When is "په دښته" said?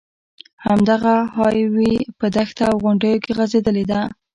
2.19-2.63